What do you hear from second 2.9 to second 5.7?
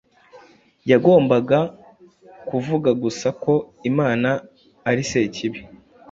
gusa ko Imana ari Sekibi,